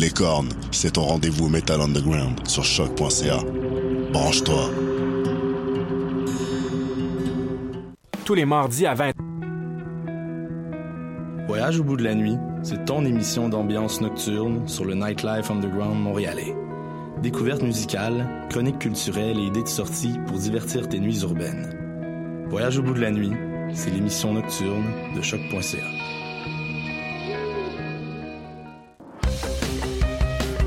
Les 0.00 0.08
cornes, 0.08 0.48
c'est 0.70 0.92
ton 0.92 1.02
rendez-vous 1.02 1.50
Metal 1.50 1.78
Underground 1.78 2.48
sur 2.48 2.64
choc.ca. 2.64 3.36
Branche-toi. 4.14 4.70
Tous 8.24 8.32
les 8.32 8.46
mardis 8.46 8.86
à 8.86 8.94
20 8.94 9.12
Voyage 11.46 11.80
au 11.80 11.84
bout 11.84 11.98
de 11.98 12.04
la 12.04 12.14
nuit, 12.14 12.38
c'est 12.62 12.86
ton 12.86 13.04
émission 13.04 13.50
d'ambiance 13.50 14.00
nocturne 14.00 14.66
sur 14.66 14.86
le 14.86 14.94
Nightlife 14.94 15.50
Underground 15.50 16.00
montréalais. 16.00 16.56
Découvertes 17.20 17.62
musicales, 17.62 18.26
chroniques 18.48 18.78
culturelles 18.78 19.38
et 19.38 19.48
idées 19.48 19.64
de 19.64 19.68
sortie 19.68 20.14
pour 20.28 20.38
divertir 20.38 20.88
tes 20.88 20.98
nuits 20.98 21.20
urbaines. 21.20 22.46
Voyage 22.48 22.78
au 22.78 22.82
bout 22.82 22.94
de 22.94 23.02
la 23.02 23.10
nuit, 23.10 23.32
c'est 23.74 23.90
l'émission 23.90 24.32
nocturne 24.32 24.86
de 25.14 25.20
choc.ca. 25.20 26.19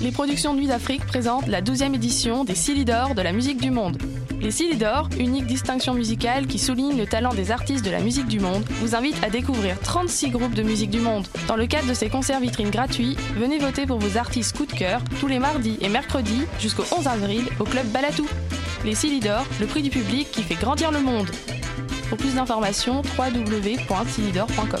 Les 0.00 0.12
productions 0.12 0.54
Nuit 0.54 0.66
d'Afrique 0.66 1.06
présentent 1.06 1.46
la 1.46 1.62
12e 1.62 1.94
édition 1.94 2.44
des 2.44 2.54
Silidor 2.54 3.14
de 3.14 3.22
la 3.22 3.32
musique 3.32 3.60
du 3.60 3.70
monde. 3.70 3.96
Les 4.40 4.50
Silidor, 4.50 5.08
unique 5.18 5.46
distinction 5.46 5.94
musicale 5.94 6.46
qui 6.46 6.58
souligne 6.58 6.98
le 6.98 7.06
talent 7.06 7.32
des 7.32 7.50
artistes 7.50 7.84
de 7.84 7.90
la 7.90 8.00
musique 8.00 8.26
du 8.26 8.38
monde, 8.38 8.62
vous 8.80 8.94
invitent 8.94 9.22
à 9.24 9.30
découvrir 9.30 9.80
36 9.80 10.30
groupes 10.30 10.54
de 10.54 10.62
musique 10.62 10.90
du 10.90 11.00
monde. 11.00 11.26
Dans 11.48 11.56
le 11.56 11.66
cadre 11.66 11.88
de 11.88 11.94
ces 11.94 12.10
concerts 12.10 12.40
vitrines 12.40 12.70
gratuits, 12.70 13.16
venez 13.36 13.58
voter 13.58 13.86
pour 13.86 13.98
vos 13.98 14.18
artistes 14.18 14.56
coup 14.56 14.66
de 14.66 14.72
cœur 14.72 15.00
tous 15.18 15.28
les 15.28 15.38
mardis 15.38 15.78
et 15.80 15.88
mercredis 15.88 16.42
jusqu'au 16.60 16.84
11 16.96 17.06
avril 17.06 17.44
au 17.58 17.64
club 17.64 17.86
Balatou. 17.86 18.28
Les 18.84 18.94
Silidor, 18.94 19.46
le 19.60 19.66
prix 19.66 19.82
du 19.82 19.90
public 19.90 20.30
qui 20.30 20.42
fait 20.42 20.56
grandir 20.56 20.90
le 20.90 21.00
monde. 21.00 21.30
Pour 22.10 22.18
plus 22.18 22.34
d'informations, 22.34 23.02
www.silidor.com. 23.18 24.80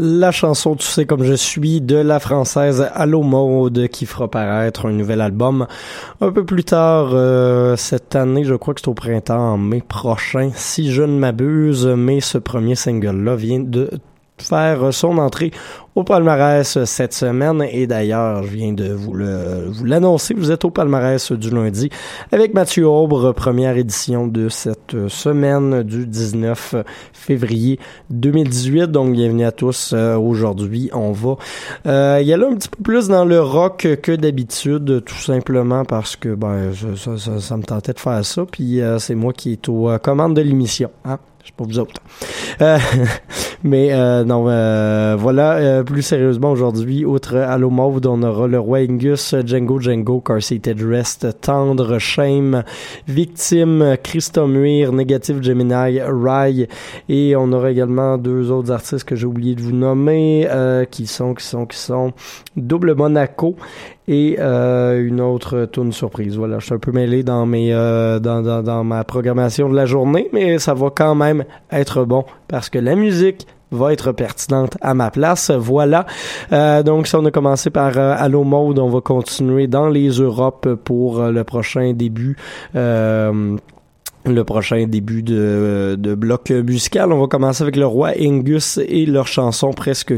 La 0.00 0.30
chanson 0.30 0.76
Tu 0.76 0.86
sais 0.86 1.04
comme 1.04 1.24
je 1.24 1.34
suis 1.34 1.82
de 1.82 1.96
la 1.96 2.20
française 2.20 2.88
Allo 2.94 3.22
Mode 3.22 3.88
qui 3.88 4.06
fera 4.06 4.28
paraître 4.28 4.86
un 4.86 4.92
nouvel 4.92 5.20
album 5.20 5.66
un 6.22 6.32
peu 6.32 6.44
plus 6.44 6.64
tard 6.64 7.10
euh, 7.12 7.76
cette 7.76 8.16
année, 8.16 8.44
je 8.44 8.54
crois 8.54 8.72
que 8.72 8.80
c'est 8.80 8.88
au 8.88 8.94
printemps, 8.94 9.52
en 9.52 9.58
mai 9.58 9.82
prochain, 9.86 10.50
si 10.54 10.90
je 10.90 11.02
ne 11.02 11.18
m'abuse, 11.18 11.86
mais 11.86 12.20
ce 12.20 12.38
premier 12.38 12.76
single-là 12.76 13.36
vient 13.36 13.60
de 13.60 13.90
faire 14.42 14.92
son 14.92 15.18
entrée 15.18 15.50
au 15.94 16.04
palmarès 16.04 16.84
cette 16.84 17.12
semaine. 17.12 17.64
Et 17.70 17.86
d'ailleurs, 17.86 18.42
je 18.42 18.48
viens 18.48 18.72
de 18.72 18.92
vous 18.92 19.12
le, 19.12 19.66
vous 19.68 19.84
l'annoncer. 19.84 20.34
Vous 20.34 20.50
êtes 20.50 20.64
au 20.64 20.70
palmarès 20.70 21.32
du 21.32 21.50
lundi 21.50 21.90
avec 22.32 22.54
Mathieu 22.54 22.86
Aubre, 22.86 23.32
première 23.32 23.76
édition 23.76 24.26
de 24.26 24.48
cette 24.48 25.08
semaine 25.08 25.82
du 25.82 26.06
19 26.06 26.76
février 27.12 27.78
2018. 28.10 28.86
Donc, 28.86 29.12
bienvenue 29.12 29.44
à 29.44 29.52
tous. 29.52 29.92
Euh, 29.92 30.16
aujourd'hui, 30.16 30.90
on 30.92 31.12
va 31.12 31.36
euh, 31.86 32.22
y 32.22 32.32
aller 32.32 32.44
un 32.44 32.54
petit 32.54 32.68
peu 32.68 32.82
plus 32.82 33.08
dans 33.08 33.24
le 33.24 33.40
rock 33.40 33.86
que 34.02 34.12
d'habitude, 34.12 35.02
tout 35.04 35.14
simplement 35.14 35.84
parce 35.84 36.16
que 36.16 36.34
ben, 36.34 36.72
ça, 36.96 37.16
ça, 37.16 37.40
ça, 37.40 37.56
me 37.56 37.62
tentait 37.62 37.92
de 37.92 38.00
faire 38.00 38.24
ça. 38.24 38.44
Puis 38.50 38.80
euh, 38.80 38.98
c'est 38.98 39.14
moi 39.14 39.32
qui 39.32 39.52
est 39.52 39.68
aux 39.68 39.90
commandes 40.02 40.34
de 40.34 40.42
l'émission. 40.42 40.90
Hein? 41.04 41.18
Je 41.44 41.52
pas 41.52 41.64
vous 41.64 41.78
autres. 41.78 42.00
Euh, 43.60 43.68
mais 43.68 43.92
euh, 43.92 44.24
non, 44.24 44.46
euh, 44.48 45.16
voilà, 45.18 45.56
euh, 45.56 45.82
plus 45.82 46.02
sérieusement 46.02 46.50
aujourd'hui, 46.50 47.04
outre 47.04 47.36
Allo 47.36 47.70
Mauve, 47.70 48.00
on 48.06 48.22
aura 48.22 48.46
le 48.46 48.58
roi 48.58 48.80
Angus, 48.80 49.34
Django 49.44 49.80
Django, 49.80 50.20
Car 50.20 50.42
Seated 50.42 50.82
Rest, 50.82 51.40
Tendre, 51.40 51.98
Shame, 51.98 52.64
Victime, 53.06 53.96
Christomuir, 54.02 54.92
Negative 54.92 55.42
Gemini, 55.42 56.00
Rye, 56.00 56.68
et 57.08 57.36
on 57.36 57.52
aura 57.52 57.70
également 57.70 58.18
deux 58.18 58.50
autres 58.50 58.72
artistes 58.72 59.04
que 59.04 59.16
j'ai 59.16 59.26
oublié 59.26 59.54
de 59.54 59.62
vous 59.62 59.72
nommer, 59.72 60.48
qui 60.90 61.06
sont, 61.06 61.34
qui 61.34 61.44
sont, 61.44 61.66
qui 61.66 61.78
sont 61.78 62.12
Double 62.56 62.94
Monaco 62.94 63.56
et 64.10 64.36
euh, 64.40 65.06
une 65.06 65.20
autre 65.20 65.68
tune 65.72 65.92
surprise. 65.92 66.36
Voilà, 66.36 66.58
je 66.58 66.66
suis 66.66 66.74
un 66.74 66.78
peu 66.78 66.90
mêlé 66.90 67.22
dans 67.22 67.46
mes 67.46 67.72
euh, 67.72 68.18
dans, 68.18 68.42
dans, 68.42 68.60
dans, 68.60 68.82
ma 68.82 69.04
programmation 69.04 69.68
de 69.70 69.76
la 69.76 69.86
journée, 69.86 70.28
mais 70.32 70.58
ça 70.58 70.74
va 70.74 70.90
quand 70.90 71.14
même 71.14 71.44
être 71.70 72.04
bon 72.04 72.24
parce 72.48 72.68
que 72.68 72.80
la 72.80 72.96
musique 72.96 73.46
va 73.70 73.92
être 73.92 74.10
pertinente 74.10 74.76
à 74.80 74.94
ma 74.94 75.12
place. 75.12 75.52
Voilà. 75.52 76.06
Euh, 76.50 76.82
donc, 76.82 77.06
si 77.06 77.14
on 77.14 77.24
a 77.24 77.30
commencé 77.30 77.70
par 77.70 77.96
euh, 77.96 78.16
Allo 78.18 78.42
Mode, 78.42 78.80
on 78.80 78.88
va 78.88 79.00
continuer 79.00 79.68
dans 79.68 79.88
les 79.88 80.08
Europes 80.08 80.74
pour 80.74 81.22
le 81.22 81.44
prochain 81.44 81.92
début 81.92 82.36
le 84.26 84.44
prochain 84.44 84.86
début 84.86 85.22
de, 85.22 85.96
de, 85.98 86.14
bloc 86.14 86.50
musical. 86.50 87.12
On 87.12 87.20
va 87.20 87.26
commencer 87.26 87.62
avec 87.62 87.76
le 87.76 87.86
roi 87.86 88.10
Angus 88.20 88.78
et 88.78 89.06
leur 89.06 89.26
chanson 89.26 89.72
presque, 89.72 90.14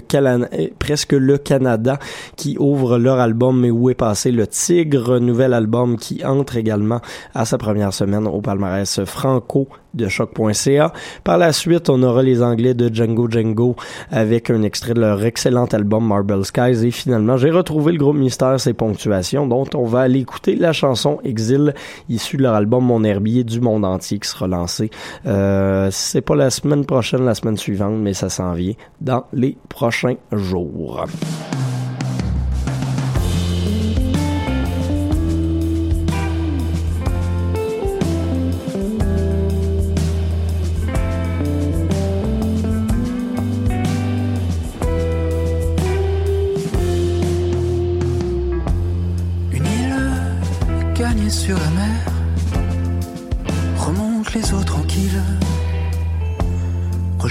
presque 0.78 1.12
le 1.12 1.38
Canada 1.38 1.99
qui 2.37 2.56
ouvre 2.58 2.99
leur 2.99 3.20
album 3.20 3.60
Mais 3.60 3.70
où 3.70 3.90
est 3.90 3.94
passé 3.94 4.32
le 4.32 4.46
tigre, 4.46 5.19
nouvel 5.19 5.54
album 5.54 5.96
qui 5.96 6.25
entre 6.25 6.56
également 6.56 7.00
à 7.34 7.44
sa 7.44 7.58
première 7.58 7.93
semaine 7.93 8.26
au 8.26 8.40
palmarès 8.40 9.04
franco 9.04 9.69
de 9.94 10.08
choc.ca. 10.08 10.93
Par 11.25 11.38
la 11.38 11.52
suite, 11.52 11.90
on 11.90 12.02
aura 12.02 12.22
les 12.22 12.43
Anglais 12.43 12.75
de 12.75 12.93
Django 12.93 13.28
Django 13.31 13.76
avec 14.10 14.50
un 14.50 14.62
extrait 14.62 14.94
de 14.94 15.00
leur 15.00 15.22
excellent 15.25 15.66
album 15.66 16.06
Marble 16.06 16.44
Skies. 16.44 16.84
Et 16.84 16.90
finalement, 16.90 17.37
j'ai 17.37 17.50
retrouvé 17.50 17.93
le 17.93 17.99
groupe 17.99 18.16
Mystère, 18.16 18.58
ses 18.58 18.72
ponctuations, 18.72 19.46
dont 19.46 19.66
on 19.75 19.84
va 19.84 20.00
aller 20.00 20.20
écouter 20.20 20.56
la 20.56 20.72
chanson 20.72 21.19
Exil, 21.25 21.75
issue 22.08 22.37
de 22.37 22.43
leur 22.43 22.54
album 22.54 22.85
Mon 22.85 23.04
herbier 23.04 23.44
du 23.44 23.61
monde 23.61 23.85
entier 23.92 24.18
qui 24.18 24.28
sera 24.28 24.46
lancé. 24.46 24.90
Euh, 25.26 25.88
c'est 25.90 26.20
pas 26.20 26.34
la 26.34 26.50
semaine 26.50 26.84
prochaine, 26.84 27.25
la 27.25 27.34
semaine 27.34 27.56
suivante, 27.56 27.96
mais 27.99 28.14
ça 28.14 28.28
s'en 28.28 28.52
vient 28.52 28.75
dans 29.00 29.25
les 29.32 29.56
prochains 29.68 30.16
jours. 30.32 31.04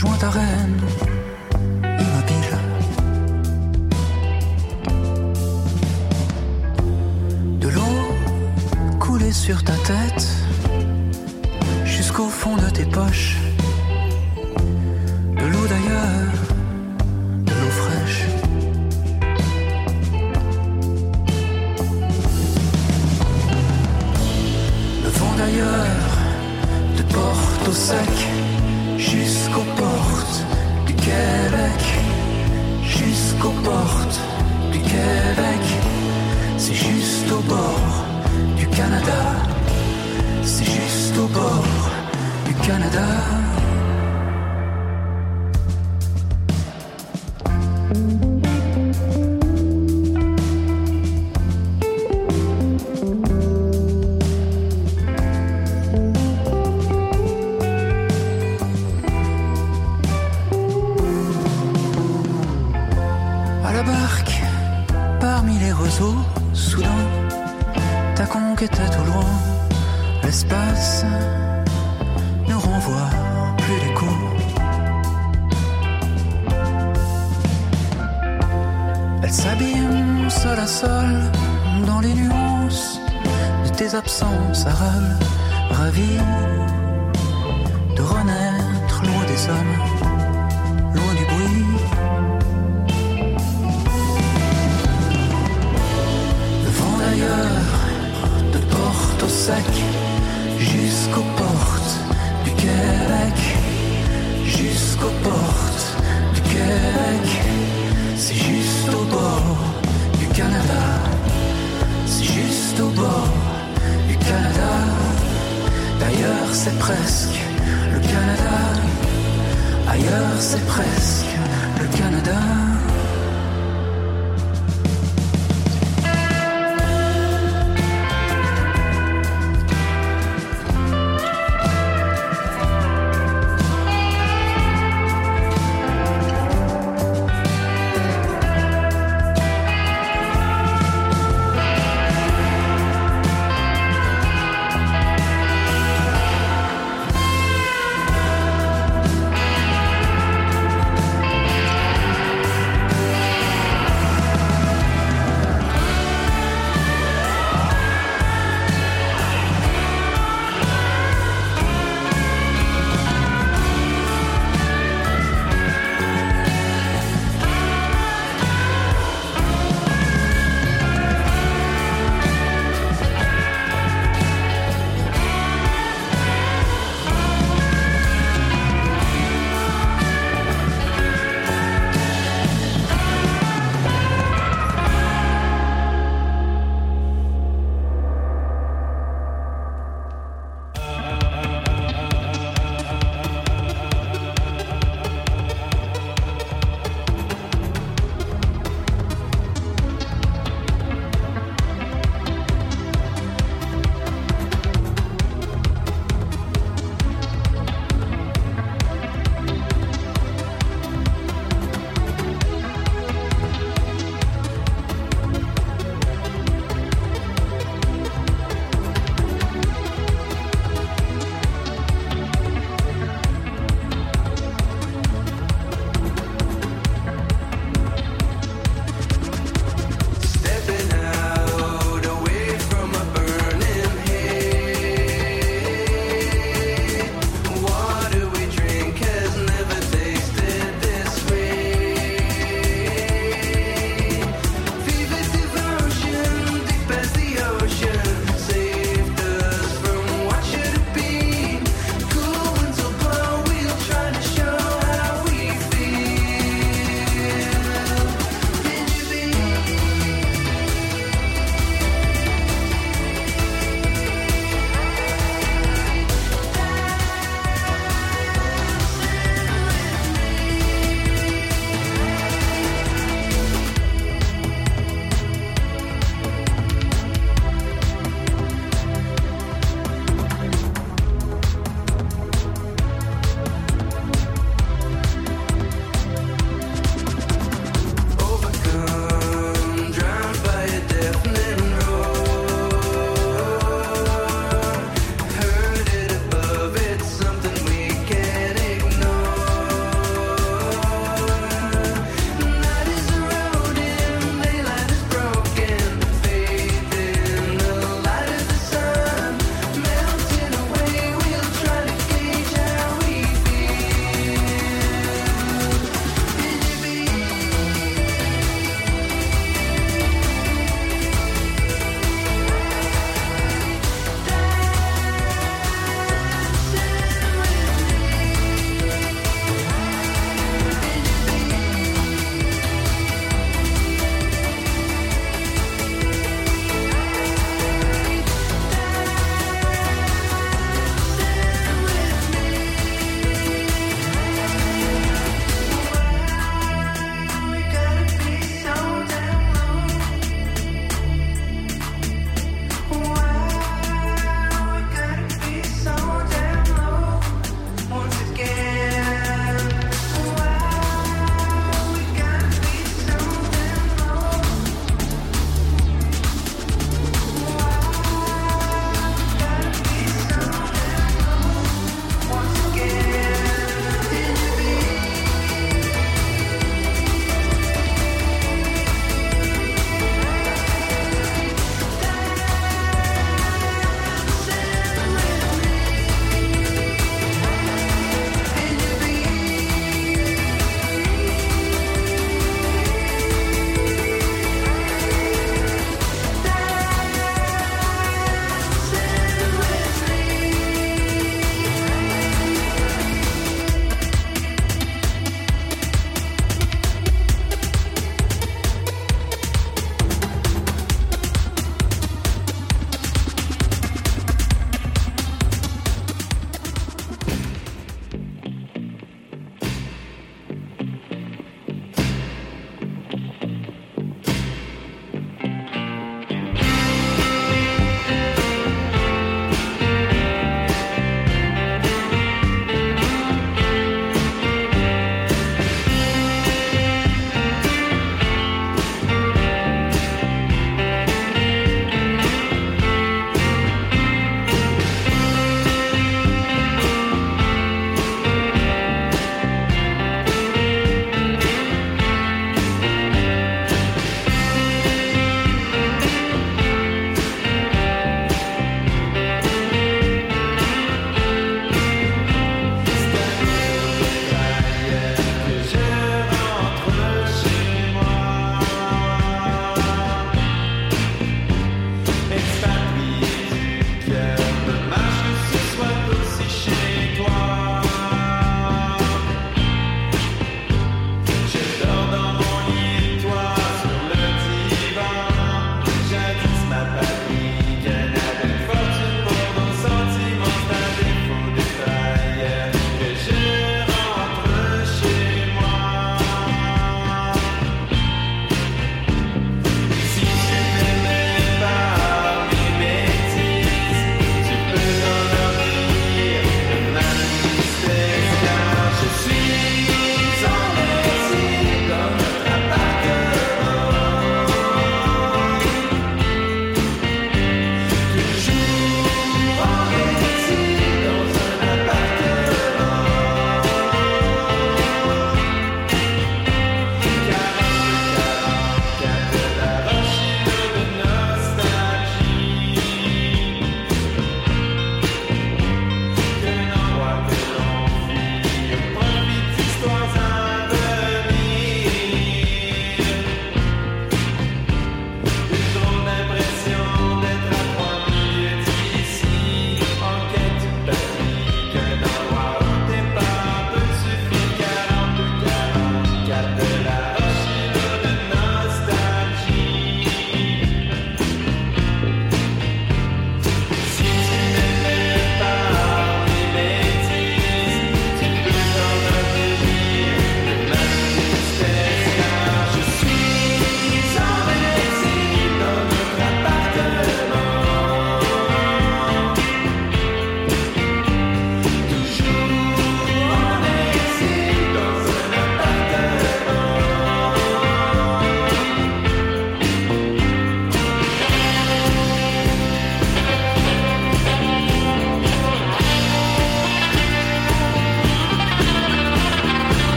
Rejoins 0.00 0.18
ta 0.18 0.30
reine, 0.30 0.80
immobile. 1.82 2.58
De 7.58 7.68
l'eau 7.68 7.80
coulée 9.00 9.32
sur 9.32 9.64
ta 9.64 9.72
tête, 9.72 10.28
jusqu'au 11.84 12.28
fond 12.28 12.54
de 12.56 12.70
tes 12.70 12.84
poches, 12.84 13.38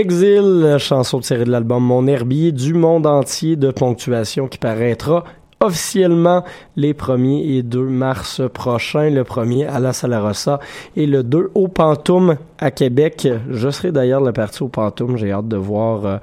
Exil, 0.00 0.76
chanson 0.78 1.20
tirée 1.20 1.44
de 1.44 1.50
l'album 1.50 1.84
Mon 1.84 2.06
herbier 2.06 2.52
du 2.52 2.72
monde 2.72 3.06
entier 3.06 3.56
de 3.56 3.70
ponctuation 3.70 4.48
qui 4.48 4.56
paraîtra 4.56 5.24
officiellement 5.62 6.42
les 6.74 6.94
1er 6.94 7.58
et 7.58 7.62
2 7.62 7.80
mars 7.82 8.40
prochains. 8.50 9.10
Le 9.10 9.24
premier 9.24 9.66
à 9.66 9.78
la 9.78 9.92
Salarossa 9.92 10.58
et 10.96 11.04
le 11.04 11.22
2 11.22 11.50
au 11.54 11.68
Pantoum 11.68 12.36
à 12.58 12.70
Québec. 12.70 13.28
Je 13.50 13.68
serai 13.68 13.92
d'ailleurs 13.92 14.22
le 14.22 14.32
parti 14.32 14.62
au 14.62 14.68
Pantoum. 14.68 15.18
J'ai 15.18 15.32
hâte 15.32 15.48
de 15.48 15.58
voir 15.58 16.06
euh, 16.06 16.16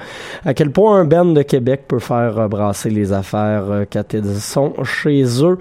à 0.43 0.55
quel 0.55 0.71
point 0.71 0.99
un 0.99 1.05
band 1.05 1.25
de 1.25 1.43
Québec 1.43 1.83
peut 1.87 1.99
faire 1.99 2.49
brasser 2.49 2.89
les 2.89 3.13
affaires 3.13 3.65
euh, 3.69 3.85
sont 4.39 4.73
chez 4.83 5.23
eux. 5.43 5.59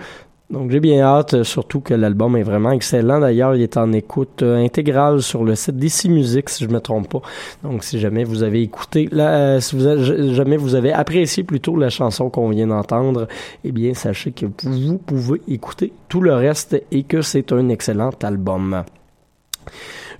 Donc 0.48 0.70
j'ai 0.70 0.78
bien 0.78 1.02
hâte, 1.02 1.34
euh, 1.34 1.44
surtout 1.44 1.80
que 1.80 1.92
l'album 1.92 2.36
est 2.36 2.44
vraiment 2.44 2.70
excellent. 2.70 3.18
D'ailleurs, 3.18 3.56
il 3.56 3.62
est 3.62 3.76
en 3.76 3.92
écoute 3.92 4.42
euh, 4.42 4.64
intégrale 4.64 5.20
sur 5.20 5.42
le 5.42 5.56
site 5.56 5.76
DC 5.76 6.04
Music, 6.04 6.48
si 6.48 6.62
je 6.62 6.68
me 6.68 6.80
trompe 6.80 7.08
pas. 7.08 7.22
Donc 7.64 7.82
si 7.82 7.98
jamais 7.98 8.22
vous 8.22 8.44
avez 8.44 8.62
écouté, 8.62 9.08
euh, 9.12 9.58
si 9.60 9.76
vous 9.76 10.34
jamais 10.34 10.56
vous 10.56 10.76
avez 10.76 10.92
apprécié 10.92 11.42
plutôt 11.42 11.76
la 11.76 11.90
chanson 11.90 12.30
qu'on 12.30 12.50
vient 12.50 12.68
d'entendre, 12.68 13.26
eh 13.64 13.72
bien 13.72 13.92
sachez 13.94 14.30
que 14.30 14.46
vous 14.62 14.98
pouvez 14.98 15.40
écouter 15.48 15.92
tout 16.08 16.20
le 16.20 16.34
reste 16.34 16.80
et 16.92 17.02
que 17.02 17.22
c'est 17.22 17.50
un 17.50 17.68
excellent 17.68 18.12
album. 18.22 18.84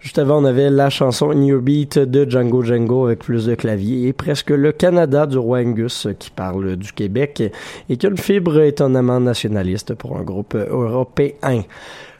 Juste 0.07 0.21
avant, 0.21 0.41
on 0.41 0.45
avait 0.45 0.71
la 0.71 0.89
chanson 0.89 1.35
New 1.35 1.61
Beat 1.61 1.99
de 1.99 2.31
Django 2.31 2.63
Django 2.63 3.07
avec 3.07 3.19
plus 3.19 3.47
de 3.47 3.57
clavier 3.57 4.07
et 4.07 4.13
presque 4.13 4.51
le 4.51 4.71
Canada 4.71 5.27
du 5.27 5.37
roi 5.37 5.59
Angus 5.59 6.07
qui 6.17 6.31
parle 6.31 6.77
du 6.77 6.93
Québec 6.93 7.43
et 7.89 7.97
qui 7.97 8.07
a 8.07 8.11
une 8.11 8.17
fibre 8.17 8.61
étonnamment 8.61 9.19
nationaliste 9.19 9.95
pour 9.95 10.17
un 10.17 10.23
groupe 10.23 10.55
européen. 10.55 11.65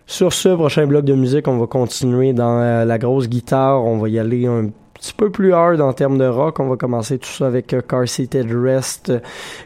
Sur 0.05 0.33
ce 0.33 0.49
prochain 0.49 0.89
bloc 0.89 1.05
de 1.05 1.15
musique, 1.15 1.47
on 1.47 1.59
va 1.59 1.69
continuer 1.69 2.33
dans 2.33 2.59
euh, 2.61 2.85
la 2.85 2.99
grosse 2.99 3.29
guitare. 3.29 3.85
On 3.85 3.99
va 3.99 4.09
y 4.09 4.19
aller 4.19 4.47
un 4.47 4.71
petit 5.07 5.15
peu 5.15 5.31
plus 5.31 5.53
hard 5.53 5.81
en 5.81 5.93
termes 5.93 6.19
de 6.19 6.27
rock. 6.27 6.59
On 6.59 6.69
va 6.69 6.77
commencer 6.77 7.19
tout 7.19 7.29
ça 7.29 7.47
avec 7.47 7.73
euh, 7.73 7.81
Car 7.81 8.09
Seated 8.09 8.51
Rest, 8.51 9.13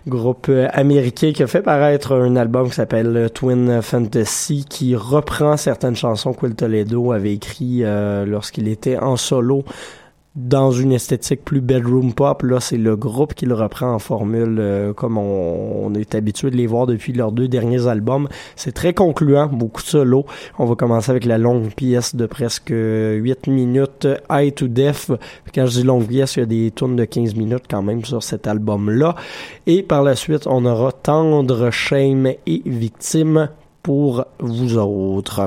groupe 0.06 0.46
euh, 0.50 0.68
américain 0.72 1.32
qui 1.32 1.42
a 1.42 1.46
fait 1.46 1.62
paraître 1.62 2.14
un 2.14 2.36
album 2.36 2.68
qui 2.68 2.74
s'appelle 2.74 3.16
euh, 3.16 3.28
Twin 3.30 3.80
Fantasy, 3.80 4.66
qui 4.68 4.94
reprend 4.94 5.56
certaines 5.56 5.96
chansons 5.96 6.34
que 6.34 6.46
Toledo 6.46 7.12
avait 7.12 7.34
écrit 7.34 7.82
lorsqu'il 8.26 8.68
était 8.68 8.98
en 8.98 9.16
solo 9.16 9.64
dans 10.36 10.70
une 10.70 10.92
esthétique 10.92 11.44
plus 11.44 11.60
bedroom 11.60 12.12
pop. 12.12 12.42
Là, 12.42 12.60
c'est 12.60 12.76
le 12.76 12.96
groupe 12.96 13.34
qui 13.34 13.46
le 13.46 13.54
reprend 13.54 13.92
en 13.92 13.98
formule 13.98 14.58
euh, 14.60 14.92
comme 14.92 15.18
on, 15.18 15.92
est 15.94 16.14
habitué 16.14 16.50
de 16.50 16.56
les 16.56 16.66
voir 16.66 16.86
depuis 16.86 17.12
leurs 17.12 17.32
deux 17.32 17.48
derniers 17.48 17.88
albums. 17.88 18.28
C'est 18.54 18.72
très 18.72 18.94
concluant, 18.94 19.48
beaucoup 19.48 19.82
de 19.82 19.86
solo. 19.86 20.24
On 20.58 20.66
va 20.66 20.76
commencer 20.76 21.10
avec 21.10 21.24
la 21.24 21.36
longue 21.36 21.74
pièce 21.74 22.14
de 22.14 22.26
presque 22.26 22.72
8 22.72 23.48
minutes, 23.48 24.06
High 24.30 24.54
to 24.54 24.68
Death. 24.68 25.12
Quand 25.52 25.66
je 25.66 25.80
dis 25.80 25.82
longue 25.82 26.06
pièce, 26.06 26.36
il 26.36 26.40
y 26.40 26.42
a 26.42 26.46
des 26.46 26.70
tournes 26.70 26.96
de 26.96 27.04
15 27.04 27.34
minutes 27.34 27.64
quand 27.68 27.82
même 27.82 28.04
sur 28.04 28.22
cet 28.22 28.46
album-là. 28.46 29.16
Et 29.66 29.82
par 29.82 30.02
la 30.02 30.14
suite, 30.14 30.46
on 30.46 30.64
aura 30.64 30.92
Tendre, 30.92 31.70
Shame 31.70 32.26
et 32.46 32.62
Victime 32.64 33.48
pour 33.82 34.24
vous 34.38 34.76
autres. 34.76 35.46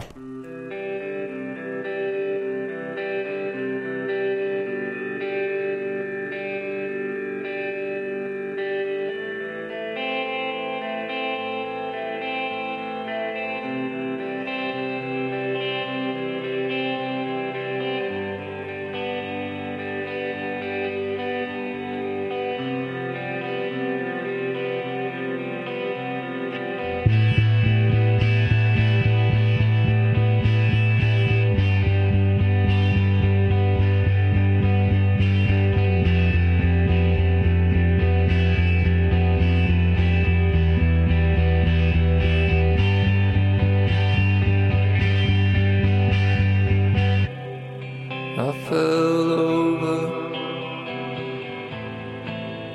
fell 48.83 49.31
over. 49.31 49.99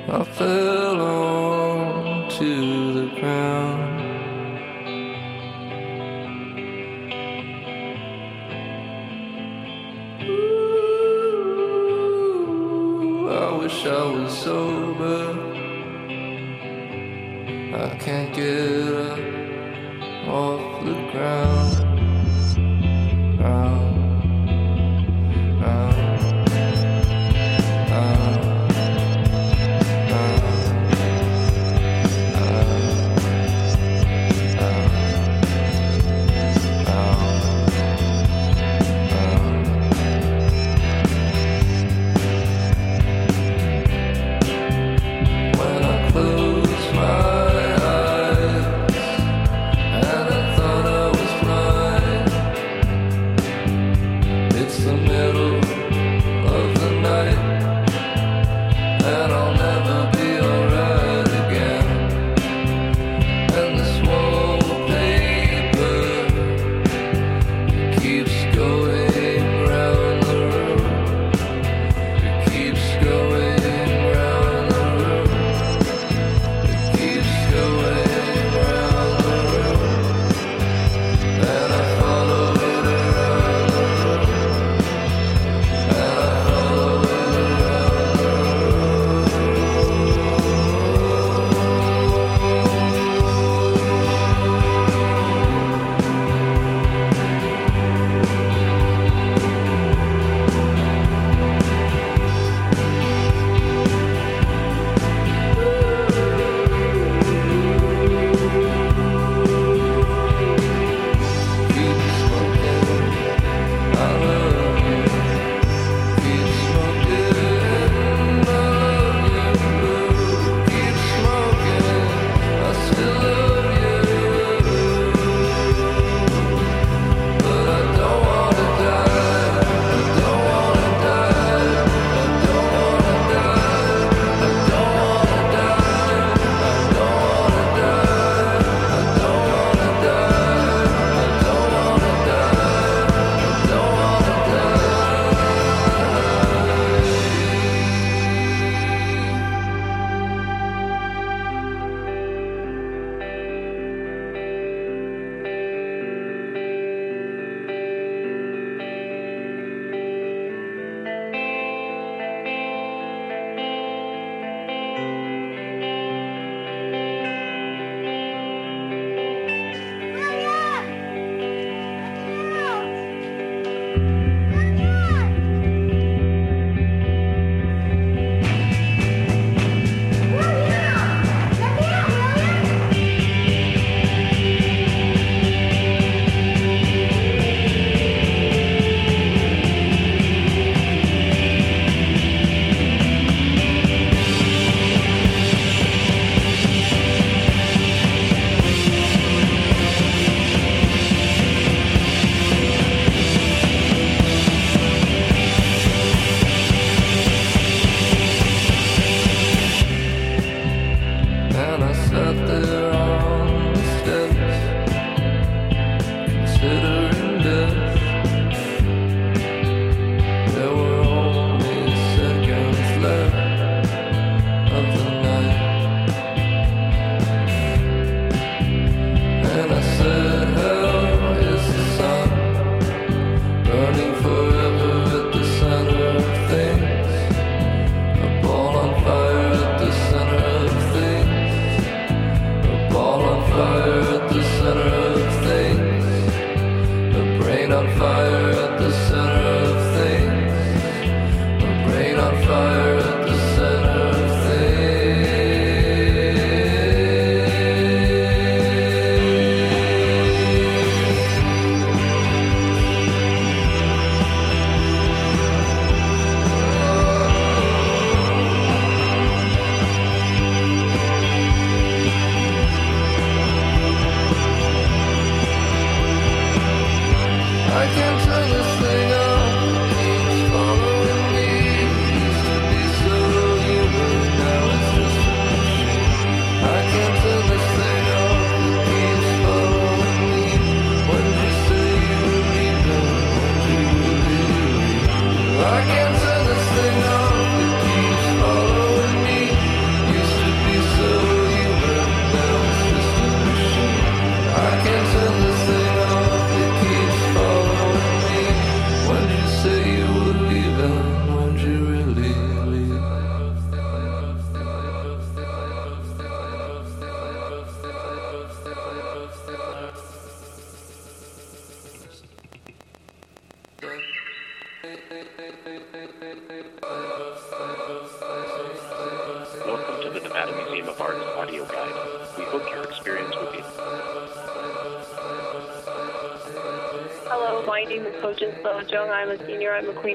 I 0.07 0.23
fell. 0.23 0.78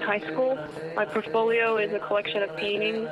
High 0.04 0.20
School. 0.32 0.58
My 0.94 1.04
portfolio 1.04 1.76
is 1.76 1.92
a 1.92 1.98
collection 1.98 2.42
of 2.42 2.54
paintings 2.56 3.08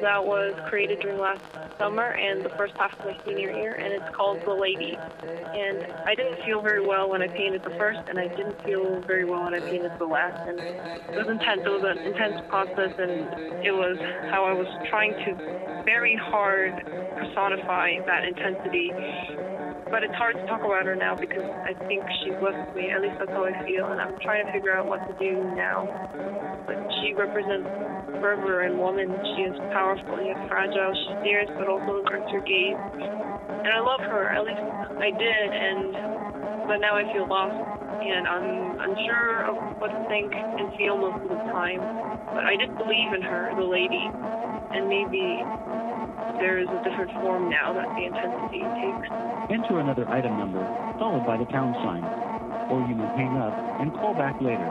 that 0.00 0.24
was 0.24 0.54
created 0.68 1.00
during 1.00 1.18
last 1.18 1.42
summer 1.78 2.10
and 2.12 2.44
the 2.44 2.48
first 2.50 2.74
half 2.76 2.92
of 2.98 3.06
my 3.06 3.16
senior 3.24 3.50
year, 3.50 3.74
and 3.74 3.92
it's 3.92 4.14
called 4.14 4.40
The 4.44 4.52
Lady. 4.52 4.96
And 5.22 5.86
I 6.06 6.14
didn't 6.14 6.44
feel 6.44 6.60
very 6.60 6.84
well 6.84 7.08
when 7.08 7.22
I 7.22 7.28
painted 7.28 7.64
the 7.64 7.70
first, 7.70 8.00
and 8.08 8.18
I 8.18 8.28
didn't 8.28 8.62
feel 8.62 9.00
very 9.00 9.24
well 9.24 9.44
when 9.44 9.54
I 9.54 9.60
painted 9.60 9.92
the 9.98 10.06
last. 10.06 10.48
And 10.48 10.60
it 10.60 11.16
was 11.16 11.28
intense. 11.28 11.62
It 11.64 11.70
was 11.70 11.84
an 11.84 11.98
intense 11.98 12.40
process, 12.48 12.94
and 12.98 13.64
it 13.64 13.72
was 13.72 13.96
how 14.30 14.44
I 14.44 14.52
was 14.52 14.68
trying 14.90 15.14
to 15.24 15.82
very 15.84 16.14
hard 16.14 16.84
personify 17.16 17.98
that 18.06 18.24
intensity 18.24 18.92
but 19.92 20.00
it's 20.02 20.16
hard 20.16 20.34
to 20.40 20.44
talk 20.48 20.64
about 20.64 20.88
her 20.88 20.96
now 20.96 21.12
because 21.12 21.44
I 21.44 21.76
think 21.84 22.00
she's 22.24 22.32
left 22.40 22.72
me. 22.72 22.88
At 22.88 23.04
least 23.04 23.20
that's 23.20 23.30
how 23.30 23.44
I 23.44 23.52
feel, 23.68 23.92
and 23.92 24.00
I'm 24.00 24.16
trying 24.24 24.48
to 24.48 24.50
figure 24.50 24.72
out 24.72 24.88
what 24.88 25.04
to 25.04 25.12
do 25.20 25.36
now. 25.52 25.84
But 26.64 26.80
she 26.98 27.12
represents 27.12 27.68
fervor 28.16 28.64
and 28.64 28.80
woman. 28.80 29.12
She 29.36 29.44
is 29.44 29.56
powerful 29.76 30.16
yet 30.24 30.40
fragile. 30.48 30.96
She 30.96 31.12
stares, 31.20 31.52
but 31.60 31.68
also 31.68 32.00
averts 32.00 32.32
her 32.32 32.40
gaze. 32.40 32.80
And 32.80 33.68
I 33.68 33.84
love 33.84 34.00
her. 34.00 34.32
At 34.32 34.48
least 34.48 34.64
I 34.96 35.12
did, 35.12 35.48
and 35.52 35.92
but 36.64 36.80
now 36.80 36.96
I 36.96 37.04
feel 37.12 37.28
lost, 37.28 37.52
and 37.52 38.24
I'm 38.24 38.80
unsure 38.80 39.44
of 39.44 39.76
what 39.76 39.92
to 39.92 40.00
think 40.08 40.32
and 40.32 40.72
feel 40.80 40.96
most 40.96 41.20
of 41.20 41.28
the 41.28 41.42
time. 41.52 41.84
But 42.32 42.48
I 42.48 42.56
did 42.56 42.72
believe 42.80 43.12
in 43.12 43.20
her, 43.20 43.52
the 43.60 43.68
lady, 43.68 44.08
and 44.72 44.88
maybe 44.88 45.44
there 46.42 46.58
is 46.58 46.66
a 46.66 46.82
different 46.82 47.12
form 47.22 47.48
now 47.48 47.72
that 47.72 47.86
the 47.94 48.02
intensity 48.02 48.66
takes. 48.82 49.06
Enter 49.48 49.78
another 49.78 50.08
item 50.10 50.36
number, 50.38 50.66
followed 50.98 51.24
by 51.24 51.38
the 51.38 51.46
pound 51.46 51.76
sign. 51.86 52.02
Or 52.66 52.82
you 52.88 52.96
may 52.98 53.06
hang 53.14 53.38
up 53.38 53.54
and 53.78 53.94
call 53.94 54.12
back 54.12 54.40
later. 54.42 54.66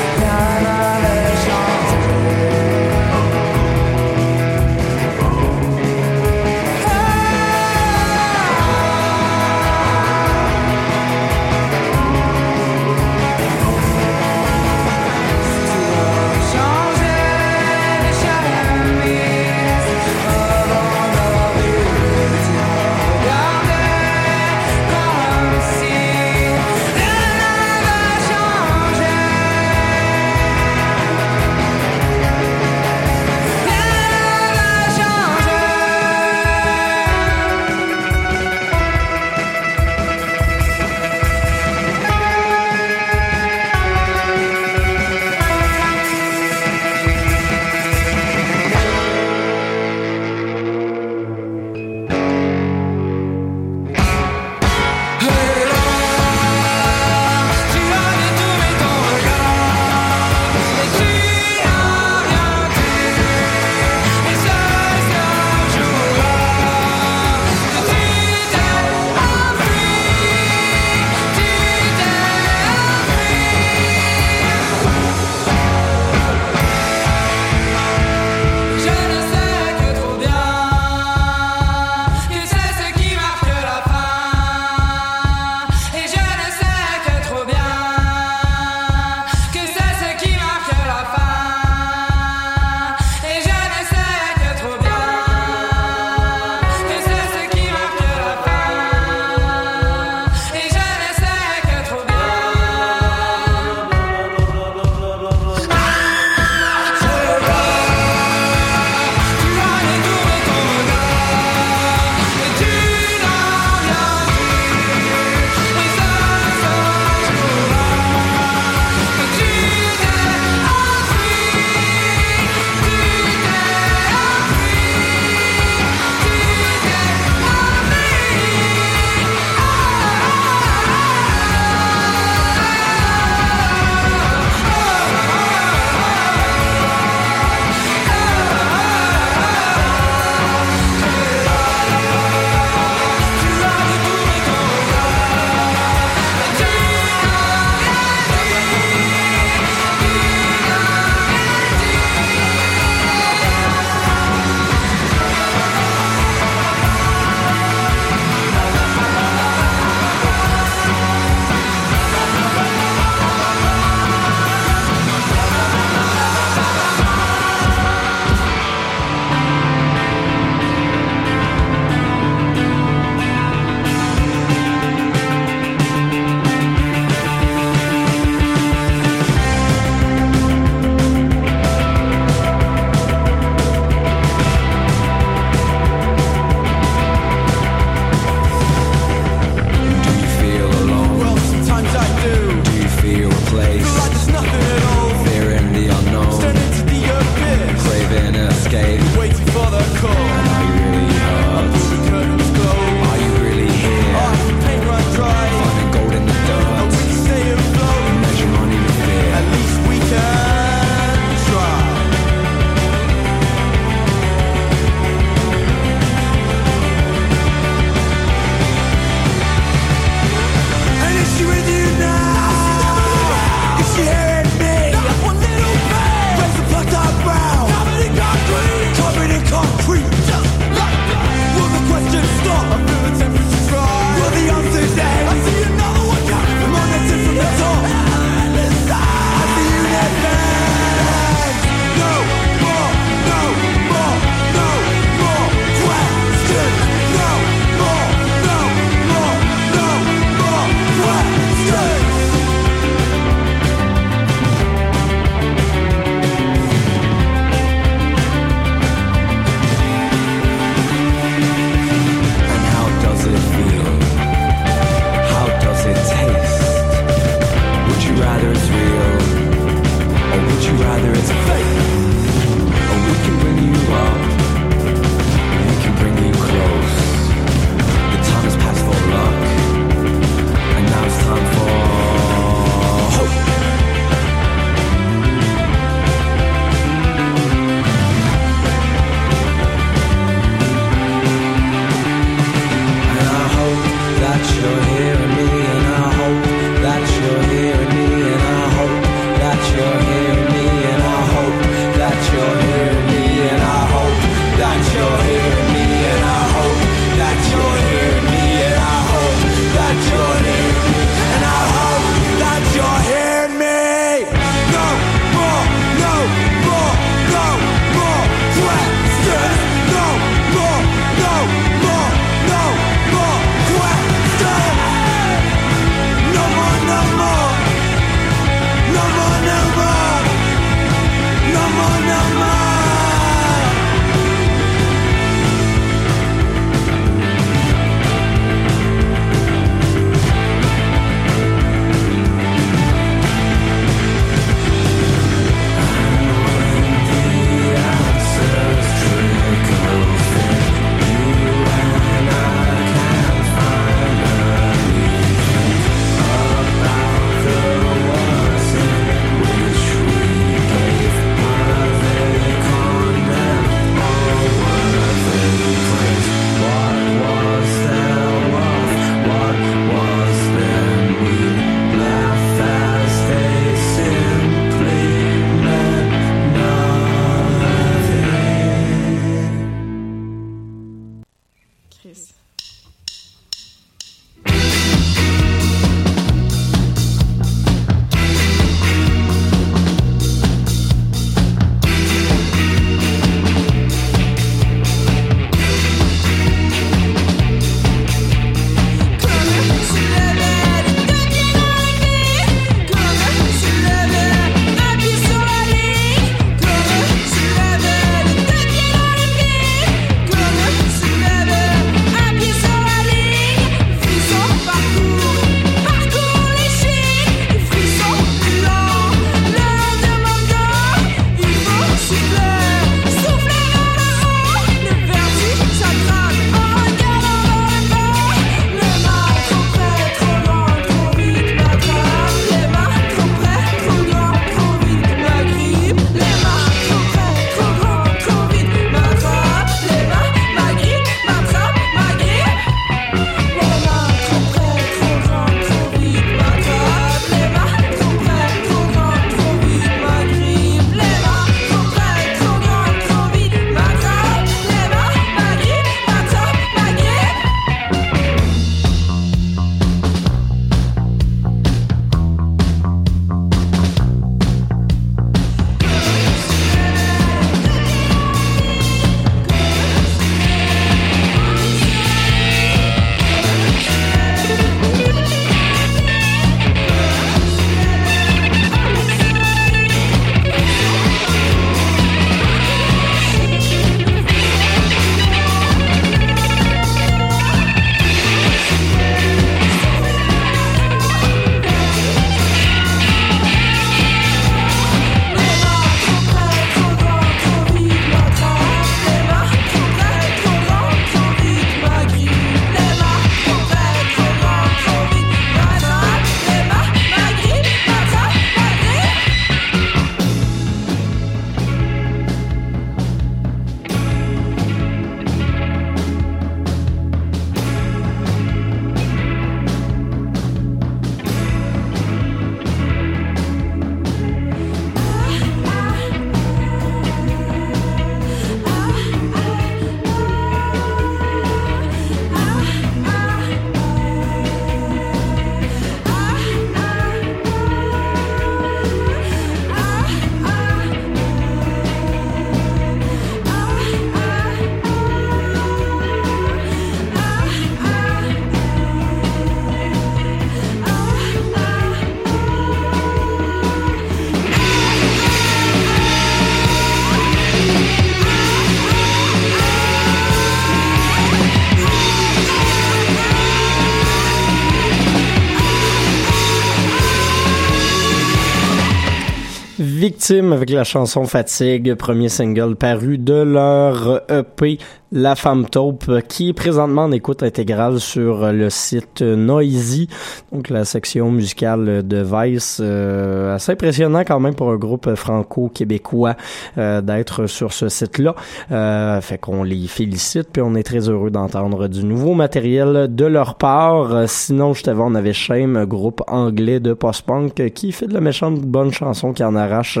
Victime 569.78 570.52
avec 570.52 570.70
la 570.70 570.84
chanson 570.84 571.24
Fatigue, 571.24 571.94
premier 571.94 572.28
single 572.28 572.76
paru 572.76 573.18
de 573.18 573.34
leur 573.42 574.22
EP 574.30 574.78
la 575.14 575.36
Femme 575.36 575.66
Taupe, 575.66 576.10
qui 576.26 576.48
est 576.48 576.52
présentement 576.52 577.04
en 577.04 577.12
écoute 577.12 577.44
intégrale 577.44 578.00
sur 578.00 578.52
le 578.52 578.68
site 578.68 579.22
Noisy, 579.22 580.08
donc 580.50 580.70
la 580.70 580.84
section 580.84 581.30
musicale 581.30 582.06
de 582.06 582.16
Vice. 582.16 582.80
Euh, 582.82 583.54
assez 583.54 583.70
impressionnant 583.70 584.24
quand 584.26 584.40
même 584.40 584.56
pour 584.56 584.70
un 584.70 584.76
groupe 584.76 585.14
franco-québécois 585.14 586.34
euh, 586.78 587.00
d'être 587.00 587.46
sur 587.46 587.72
ce 587.72 587.88
site-là. 587.88 588.34
Euh, 588.72 589.20
fait 589.20 589.38
qu'on 589.38 589.62
les 589.62 589.86
félicite, 589.86 590.48
puis 590.52 590.62
on 590.62 590.74
est 590.74 590.82
très 590.82 591.08
heureux 591.08 591.30
d'entendre 591.30 591.86
du 591.86 592.04
nouveau 592.04 592.34
matériel 592.34 593.06
de 593.14 593.24
leur 593.24 593.54
part. 593.54 594.28
Sinon, 594.28 594.74
juste 594.74 594.88
avant, 594.88 595.12
on 595.12 595.14
avait 595.14 595.32
Shame, 595.32 595.84
groupe 595.84 596.22
anglais 596.26 596.80
de 596.80 596.92
post-punk, 596.92 597.70
qui 597.72 597.92
fait 597.92 598.08
de 598.08 598.14
la 598.14 598.20
méchante 598.20 598.60
bonne 598.62 598.92
chanson 598.92 599.32
qui 599.32 599.44
en 599.44 599.54
arrache 599.54 600.00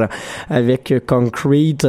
avec 0.50 0.92
Concrete. 1.06 1.86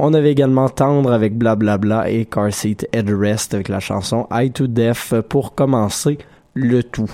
On 0.00 0.14
avait 0.14 0.30
également 0.30 0.68
Tendre 0.68 1.12
avec 1.12 1.36
Blablabla 1.36 2.08
et 2.08 2.24
Car 2.24 2.52
Seat 2.52 2.88
Headrest 2.92 3.54
avec 3.54 3.68
la 3.68 3.80
chanson 3.80 4.28
I 4.30 4.52
to 4.52 4.68
Death 4.68 5.14
pour 5.28 5.56
commencer 5.56 6.18
le 6.54 6.84
tout. 6.84 7.10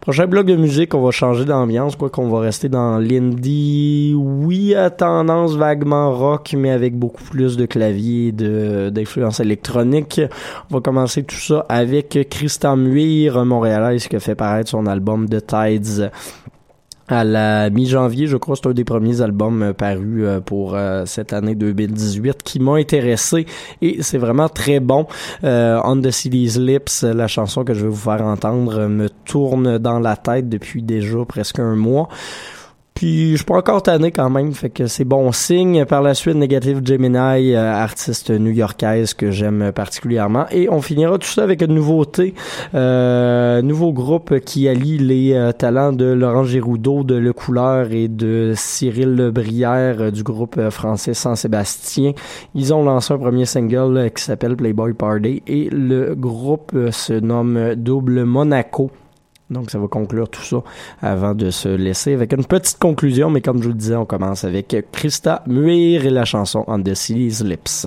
Prochain 0.00 0.26
bloc 0.26 0.46
de 0.46 0.56
musique, 0.56 0.94
on 0.94 1.02
va 1.02 1.10
changer 1.10 1.46
d'ambiance, 1.46 1.96
quoi 1.96 2.10
qu'on 2.10 2.28
va 2.28 2.40
rester 2.40 2.68
dans 2.68 2.98
l'indie, 2.98 4.14
oui, 4.14 4.74
à 4.74 4.90
tendance 4.90 5.56
vaguement 5.56 6.12
rock, 6.12 6.54
mais 6.56 6.70
avec 6.70 6.98
beaucoup 6.98 7.24
plus 7.24 7.56
de 7.56 7.64
clavier 7.64 8.32
de 8.32 8.90
d'influence 8.90 9.40
électronique. 9.40 10.20
On 10.70 10.74
va 10.74 10.80
commencer 10.80 11.22
tout 11.22 11.36
ça 11.36 11.64
avec 11.68 12.28
Christian 12.30 12.76
Muir, 12.76 13.42
montréalaise, 13.44 14.06
qui 14.06 14.16
a 14.16 14.20
fait 14.20 14.34
paraître 14.34 14.70
son 14.70 14.86
album 14.86 15.28
The 15.28 15.46
Tides 15.46 16.10
à 17.08 17.24
la 17.24 17.70
mi-janvier, 17.70 18.26
je 18.26 18.36
crois, 18.36 18.56
c'est 18.56 18.68
un 18.68 18.72
des 18.72 18.84
premiers 18.84 19.20
albums 19.22 19.62
euh, 19.62 19.72
parus 19.72 20.24
euh, 20.24 20.40
pour 20.40 20.74
euh, 20.74 21.04
cette 21.06 21.32
année 21.32 21.54
2018 21.54 22.42
qui 22.42 22.60
m'ont 22.60 22.74
intéressé 22.74 23.46
et 23.80 24.02
c'est 24.02 24.18
vraiment 24.18 24.48
très 24.48 24.80
bon. 24.80 25.06
On 25.42 26.00
the 26.00 26.10
City's 26.10 26.58
Lips, 26.58 27.02
la 27.02 27.26
chanson 27.26 27.64
que 27.64 27.74
je 27.74 27.82
vais 27.82 27.88
vous 27.88 27.96
faire 27.96 28.22
entendre, 28.24 28.86
me 28.86 29.08
tourne 29.08 29.78
dans 29.78 29.98
la 29.98 30.16
tête 30.16 30.48
depuis 30.48 30.82
déjà 30.82 31.24
presque 31.26 31.58
un 31.58 31.74
mois. 31.74 32.08
Puis 32.98 33.30
je 33.30 33.36
suis 33.36 33.44
pas 33.44 33.58
encore 33.58 33.80
tanné 33.80 34.10
quand 34.10 34.28
même, 34.28 34.52
fait 34.52 34.70
que 34.70 34.88
c'est 34.88 35.04
bon 35.04 35.30
signe. 35.30 35.84
Par 35.84 36.02
la 36.02 36.14
suite, 36.14 36.34
Negative 36.34 36.80
Gemini, 36.84 37.54
euh, 37.54 37.72
artiste 37.72 38.32
new-yorkaise 38.32 39.14
que 39.14 39.30
j'aime 39.30 39.70
particulièrement. 39.70 40.46
Et 40.50 40.68
on 40.68 40.82
finira 40.82 41.16
tout 41.16 41.28
ça 41.28 41.44
avec 41.44 41.62
une 41.62 41.74
nouveauté, 41.74 42.34
euh, 42.74 43.62
nouveau 43.62 43.92
groupe 43.92 44.40
qui 44.40 44.66
allie 44.66 44.98
les 44.98 45.32
euh, 45.34 45.52
talents 45.52 45.92
de 45.92 46.06
Laurent 46.06 46.42
Giroudot, 46.42 47.04
de 47.04 47.14
Le 47.14 47.32
Couleur 47.32 47.92
et 47.92 48.08
de 48.08 48.54
Cyril 48.56 49.30
Brière 49.32 50.00
euh, 50.00 50.10
du 50.10 50.24
groupe 50.24 50.60
français 50.70 51.14
Saint-Sébastien. 51.14 52.14
Ils 52.56 52.74
ont 52.74 52.82
lancé 52.82 53.14
un 53.14 53.18
premier 53.18 53.44
single 53.44 54.10
qui 54.12 54.24
s'appelle 54.24 54.56
Playboy 54.56 54.94
Party 54.94 55.44
et 55.46 55.68
le 55.70 56.16
groupe 56.16 56.76
se 56.90 57.12
nomme 57.12 57.76
Double 57.76 58.24
Monaco. 58.24 58.90
Donc, 59.50 59.70
ça 59.70 59.78
va 59.78 59.86
conclure 59.86 60.28
tout 60.28 60.42
ça 60.42 60.62
avant 61.00 61.34
de 61.34 61.50
se 61.50 61.68
laisser 61.68 62.12
avec 62.12 62.32
une 62.32 62.44
petite 62.44 62.78
conclusion. 62.78 63.30
Mais 63.30 63.40
comme 63.40 63.58
je 63.58 63.64
vous 63.64 63.72
le 63.72 63.78
disais, 63.78 63.96
on 63.96 64.06
commence 64.06 64.44
avec 64.44 64.76
Krista 64.92 65.42
Muir 65.46 66.04
et 66.04 66.10
la 66.10 66.24
chanson 66.24 66.64
On 66.66 66.82
the 66.82 66.94
Lips. 67.44 67.86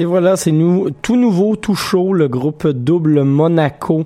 Et 0.00 0.04
voilà, 0.04 0.36
c'est 0.36 0.52
nous, 0.52 0.90
tout 1.02 1.16
nouveau, 1.16 1.56
tout 1.56 1.74
chaud, 1.74 2.12
le 2.12 2.28
groupe 2.28 2.68
Double 2.68 3.24
Monaco, 3.24 4.04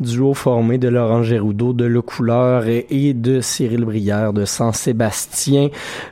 duo 0.00 0.34
formé 0.34 0.78
de 0.78 0.88
Laurent 0.88 1.22
Géroudot, 1.22 1.72
de 1.72 1.84
Le 1.84 2.02
Couleur 2.02 2.64
et, 2.66 3.14
de 3.14 3.40
Cyril 3.40 3.84
Brière 3.84 4.32
de 4.32 4.44
Saint-Sébastien. 4.44 5.68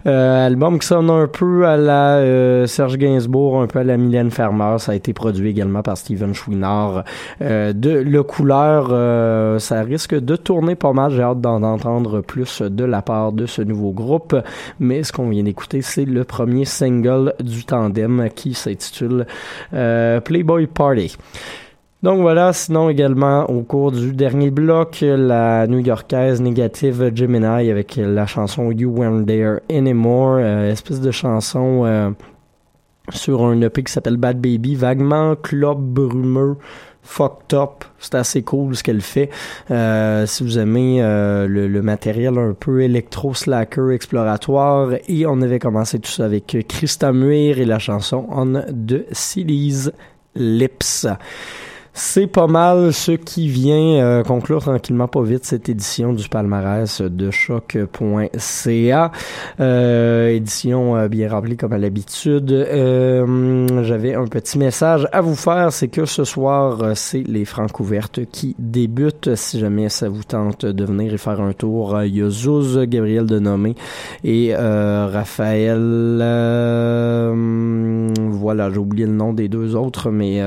Euh, 0.06 0.46
album 0.46 0.78
qui 0.78 0.86
sonne 0.86 1.10
un 1.10 1.26
peu 1.26 1.66
à 1.66 1.76
la 1.76 2.16
euh, 2.16 2.66
Serge 2.66 2.96
Gainsbourg, 2.96 3.60
un 3.60 3.66
peu 3.66 3.80
à 3.80 3.84
la 3.84 3.96
Mylène 3.96 4.30
Farmer. 4.30 4.76
Ça 4.78 4.92
a 4.92 4.94
été 4.94 5.12
produit 5.12 5.50
également 5.50 5.82
par 5.82 5.96
Steven 5.96 6.34
Chouinard 6.34 7.04
euh, 7.40 7.72
de 7.72 7.90
Le 7.90 8.22
Couleur. 8.22 8.88
Euh, 8.90 9.58
ça 9.58 9.82
risque 9.82 10.14
de 10.14 10.36
tourner 10.36 10.74
pas 10.74 10.92
mal. 10.92 11.12
J'ai 11.12 11.22
hâte 11.22 11.40
d'en 11.40 11.62
entendre 11.62 12.20
plus 12.20 12.62
de 12.62 12.84
la 12.84 13.02
part 13.02 13.32
de 13.32 13.46
ce 13.46 13.62
nouveau 13.62 13.92
groupe. 13.92 14.36
Mais 14.80 15.02
ce 15.02 15.12
qu'on 15.12 15.28
vient 15.28 15.42
d'écouter, 15.42 15.82
c'est 15.82 16.04
le 16.04 16.24
premier 16.24 16.64
single 16.64 17.34
du 17.40 17.64
tandem 17.64 18.28
qui 18.34 18.54
s'intitule 18.54 19.26
Playboy 19.70 20.66
Party. 20.66 21.16
Donc 22.02 22.20
voilà, 22.20 22.52
sinon 22.52 22.88
également 22.88 23.48
au 23.48 23.62
cours 23.62 23.92
du 23.92 24.12
dernier 24.12 24.50
bloc, 24.50 24.98
la 25.02 25.68
new-yorkaise 25.68 26.40
négative 26.40 27.12
Gemini 27.14 27.70
avec 27.70 27.94
la 27.94 28.26
chanson 28.26 28.72
You 28.72 28.92
Weren't 28.92 29.24
There 29.24 29.60
Anymore, 29.70 30.38
euh, 30.40 30.72
espèce 30.72 31.00
de 31.00 31.12
chanson 31.12 31.82
euh, 31.84 32.10
sur 33.10 33.44
un 33.44 33.60
EP 33.60 33.84
qui 33.84 33.92
s'appelle 33.92 34.16
Bad 34.16 34.40
Baby, 34.40 34.74
vaguement 34.74 35.36
club 35.36 35.78
brumeux, 35.78 36.56
fucked 37.02 37.56
up. 37.56 37.84
C'est 38.00 38.16
assez 38.16 38.42
cool 38.42 38.74
ce 38.74 38.82
qu'elle 38.82 39.00
fait. 39.00 39.30
si 39.68 40.42
vous 40.42 40.58
aimez 40.58 40.98
le, 41.00 41.80
matériel 41.82 42.36
un 42.36 42.52
peu 42.52 42.82
électro-slacker 42.82 43.92
exploratoire, 43.92 44.90
et 45.06 45.24
on 45.26 45.40
avait 45.40 45.60
commencé 45.60 46.00
tout 46.00 46.10
ça 46.10 46.24
avec 46.24 46.66
Christa 46.66 47.12
Muir 47.12 47.60
et 47.60 47.64
la 47.64 47.78
chanson 47.78 48.26
On 48.28 48.60
de 48.72 49.06
Silly's 49.12 49.92
Lips. 50.34 51.06
C'est 51.94 52.26
pas 52.26 52.46
mal 52.46 52.94
ce 52.94 53.12
qui 53.12 53.48
vient 53.48 54.02
euh, 54.02 54.22
conclure 54.22 54.62
tranquillement 54.62 55.08
pas 55.08 55.22
vite 55.22 55.44
cette 55.44 55.68
édition 55.68 56.14
du 56.14 56.26
palmarès 56.26 57.02
de 57.02 57.30
choc.ca. 57.30 59.12
Euh, 59.60 60.28
édition 60.28 60.96
euh, 60.96 61.08
bien 61.08 61.28
remplie 61.28 61.58
comme 61.58 61.74
à 61.74 61.78
l'habitude. 61.78 62.48
J'avais 63.82 64.14
un 64.14 64.26
petit 64.26 64.56
message 64.58 65.06
à 65.12 65.20
vous 65.20 65.34
faire, 65.34 65.70
c'est 65.70 65.88
que 65.88 66.06
ce 66.06 66.24
soir, 66.24 66.96
c'est 66.96 67.24
les 67.28 67.44
francs 67.44 67.78
ouvertes 67.78 68.20
qui 68.24 68.56
débutent. 68.58 69.34
Si 69.34 69.58
jamais 69.58 69.90
ça 69.90 70.08
vous 70.08 70.24
tente 70.24 70.64
de 70.64 70.84
venir 70.86 71.12
et 71.12 71.18
faire 71.18 71.42
un 71.42 71.52
tour, 71.52 72.02
il 72.04 72.16
y 72.16 72.22
a 72.22 72.30
Zouz, 72.30 72.78
Gabriel 72.86 73.26
Denomé 73.26 73.74
et 74.24 74.54
Raphaël. 74.56 76.16
voilà, 78.16 78.70
j'ai 78.70 78.78
oublié 78.78 79.04
le 79.04 79.12
nom 79.12 79.34
des 79.34 79.48
deux 79.48 79.76
autres, 79.76 80.10
mais 80.10 80.40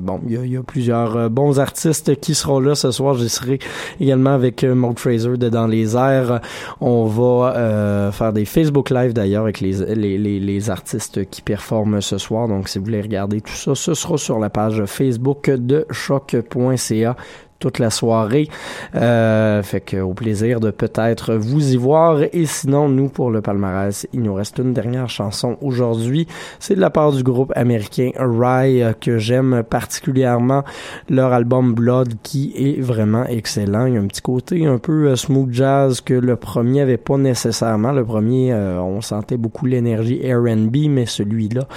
bon, 0.00 0.20
il 0.28 0.44
y, 0.44 0.50
y 0.50 0.56
a 0.56 0.62
plusieurs 0.62 0.91
euh, 0.92 1.28
bons 1.28 1.58
artistes 1.58 2.18
qui 2.20 2.34
seront 2.34 2.60
là 2.60 2.74
ce 2.74 2.90
soir. 2.90 3.14
J'y 3.14 3.28
serai 3.28 3.58
également 4.00 4.34
avec 4.34 4.64
euh, 4.64 4.74
Mark 4.74 4.98
Fraser 4.98 5.36
de 5.36 5.48
Dans 5.48 5.66
les 5.66 5.96
airs. 5.96 6.40
On 6.80 7.06
va 7.06 7.54
euh, 7.56 8.12
faire 8.12 8.32
des 8.32 8.44
Facebook 8.44 8.90
Live 8.90 9.12
d'ailleurs 9.12 9.42
avec 9.42 9.60
les, 9.60 9.94
les, 9.94 10.18
les, 10.18 10.38
les, 10.40 10.70
artistes 10.70 11.28
qui 11.30 11.42
performent 11.42 12.00
ce 12.00 12.18
soir. 12.18 12.48
Donc 12.48 12.68
si 12.68 12.78
vous 12.78 12.84
voulez 12.84 13.00
regarder 13.00 13.40
tout 13.40 13.52
ça, 13.52 13.74
ce 13.74 13.94
sera 13.94 14.16
sur 14.16 14.38
la 14.38 14.50
page 14.50 14.84
Facebook 14.86 15.50
de 15.50 15.86
choc.ca 15.90 17.16
toute 17.62 17.78
la 17.78 17.90
soirée. 17.90 18.48
Euh, 18.96 19.62
fait 19.62 19.80
que 19.80 19.98
au 19.98 20.14
plaisir 20.14 20.58
de 20.58 20.72
peut-être 20.72 21.34
vous 21.34 21.74
y 21.74 21.76
voir. 21.76 22.22
Et 22.32 22.44
sinon, 22.44 22.88
nous, 22.88 23.08
pour 23.08 23.30
le 23.30 23.40
palmarès, 23.40 24.08
il 24.12 24.22
nous 24.22 24.34
reste 24.34 24.58
une 24.58 24.72
dernière 24.72 25.08
chanson 25.08 25.56
aujourd'hui. 25.62 26.26
C'est 26.58 26.74
de 26.74 26.80
la 26.80 26.90
part 26.90 27.12
du 27.12 27.22
groupe 27.22 27.52
américain 27.54 28.10
Rye 28.16 28.82
euh, 28.82 28.92
que 29.00 29.18
j'aime 29.18 29.62
particulièrement. 29.62 30.64
Leur 31.08 31.32
album 31.32 31.72
Blood 31.72 32.14
qui 32.24 32.52
est 32.56 32.80
vraiment 32.80 33.24
excellent. 33.26 33.86
Il 33.86 33.94
y 33.94 33.96
a 33.96 34.00
un 34.00 34.08
petit 34.08 34.22
côté 34.22 34.66
un 34.66 34.78
peu 34.78 35.10
euh, 35.10 35.16
smooth 35.16 35.52
jazz 35.52 36.00
que 36.00 36.14
le 36.14 36.34
premier 36.34 36.80
avait 36.80 36.96
pas 36.96 37.16
nécessairement. 37.16 37.92
Le 37.92 38.04
premier, 38.04 38.52
on 38.52 39.00
sentait 39.00 39.36
beaucoup 39.36 39.66
l'énergie 39.66 40.20
R&B, 40.32 40.88
mais 40.88 41.06
celui-là, 41.06 41.68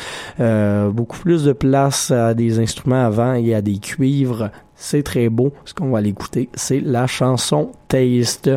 beaucoup 0.89 1.19
plus 1.19 1.43
de 1.43 1.53
place 1.53 2.09
à 2.09 2.33
des 2.33 2.59
instruments 2.59 3.05
avant 3.05 3.36
et 3.36 3.53
à 3.53 3.61
des 3.61 3.77
cuivres 3.77 4.49
c'est 4.76 5.03
très 5.03 5.30
beau. 5.30 5.53
Ce 5.65 5.73
qu'on 5.73 5.89
va 5.89 6.01
l'écouter, 6.01 6.49
c'est 6.53 6.80
la 6.80 7.07
chanson 7.07 7.71
Taste. 7.88 8.49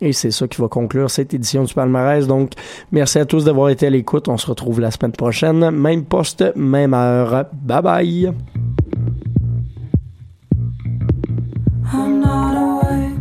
Et 0.00 0.12
c'est 0.12 0.30
ça 0.30 0.46
qui 0.46 0.60
va 0.60 0.68
conclure 0.68 1.10
cette 1.10 1.32
édition 1.32 1.64
du 1.64 1.72
palmarès. 1.72 2.26
Donc, 2.26 2.52
merci 2.92 3.18
à 3.18 3.24
tous 3.24 3.44
d'avoir 3.44 3.70
été 3.70 3.86
à 3.86 3.90
l'écoute. 3.90 4.28
On 4.28 4.36
se 4.36 4.46
retrouve 4.46 4.80
la 4.80 4.90
semaine 4.90 5.12
prochaine. 5.12 5.70
Même 5.70 6.04
poste, 6.04 6.44
même 6.54 6.92
heure. 6.92 7.46
Bye 7.52 7.82
bye. 7.82 8.32
I'm 11.92 12.20
not 12.20 12.56
awake. 12.56 13.14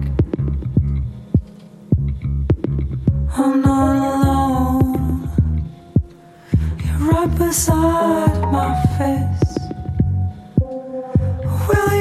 I'm 3.38 3.62
not 3.62 3.96
alone. 3.96 5.30
You're 6.84 7.12
right 7.12 7.38
beside 7.38 8.42
my 8.52 8.76
face. 8.98 9.56
Will 11.70 11.95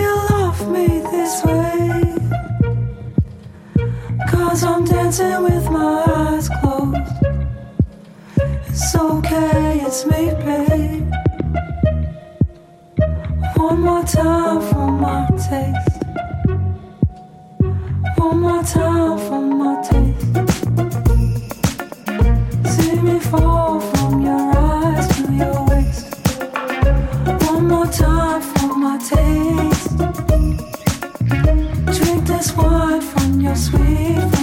this. 1.42 2.18
Cause 4.30 4.64
I'm 4.64 4.84
dancing 4.84 5.42
with 5.42 5.70
my 5.70 6.04
eyes 6.06 6.48
closed. 6.48 6.96
It's 8.68 8.94
okay, 8.94 9.80
it's 9.86 10.06
me, 10.06 10.32
babe. 10.44 11.10
One 13.56 13.80
more 13.80 14.04
time 14.04 14.60
for 14.60 14.88
my 15.04 15.26
taste. 15.48 16.02
One 18.16 18.40
more 18.40 18.62
time 18.62 19.18
for 19.26 19.40
my 19.60 19.74
taste. 19.82 20.34
See 22.74 22.96
me 23.00 23.18
fall 23.20 23.80
from 23.80 24.22
your 24.22 24.56
eyes 24.56 25.06
to 25.16 25.32
your 25.32 25.66
waist. 25.68 26.14
One 27.50 27.68
more 27.68 27.86
time 27.86 28.40
for 28.40 28.76
my 28.76 28.98
taste. 28.98 29.63
This 32.44 32.54
wine 32.58 33.00
from 33.00 33.40
your 33.40 33.56
sweet, 33.56 34.33